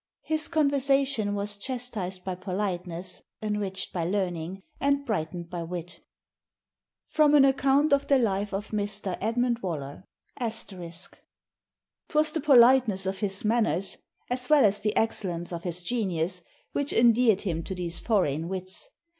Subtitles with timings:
[0.23, 5.99] His conversation was chatised by politeness, enriched by learning, and brightened by wit."
[7.05, 9.15] [Sidenote: An account of the life of Mr.
[9.21, 10.05] Edmund Waller.
[10.21, 11.11] *] "'Twas
[12.31, 16.41] the politeness of his manners, as well as the excellence of his genius,
[16.71, 18.89] which endeared him to these foreign wits.